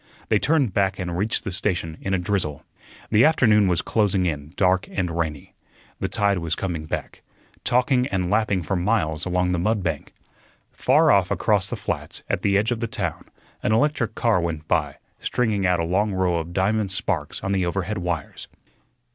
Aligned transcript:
They 0.29 0.39
turned 0.39 0.73
back 0.73 0.97
and 0.97 1.15
reached 1.15 1.43
the 1.43 1.51
station 1.51 1.95
in 2.01 2.11
a 2.11 2.17
drizzle. 2.17 2.63
The 3.11 3.23
afternoon 3.23 3.67
was 3.67 3.83
closing 3.83 4.25
in 4.25 4.51
dark 4.55 4.87
and 4.89 5.11
rainy. 5.15 5.53
The 5.99 6.07
tide 6.07 6.39
was 6.39 6.55
coming 6.55 6.85
back, 6.85 7.21
talking 7.63 8.07
and 8.07 8.31
lapping 8.31 8.63
for 8.63 8.75
miles 8.75 9.27
along 9.27 9.51
the 9.51 9.59
mud 9.59 9.83
bank. 9.83 10.15
Far 10.71 11.11
off 11.11 11.29
across 11.29 11.69
the 11.69 11.75
flats, 11.75 12.23
at 12.29 12.41
the 12.41 12.57
edge 12.57 12.71
of 12.71 12.79
the 12.79 12.87
town, 12.87 13.25
an 13.61 13.73
electric 13.73 14.15
car 14.15 14.41
went 14.41 14.67
by, 14.67 14.95
stringing 15.19 15.67
out 15.67 15.79
a 15.79 15.83
long 15.83 16.13
row 16.15 16.37
of 16.37 16.51
diamond 16.51 16.89
sparks 16.91 17.39
on 17.43 17.51
the 17.51 17.63
overhead 17.67 17.99
wires. 17.99 18.47